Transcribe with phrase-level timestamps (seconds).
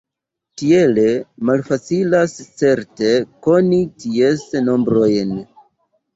[0.59, 1.03] Tiele
[1.49, 3.13] malfacilas certe
[3.49, 5.37] koni ties nombrojn.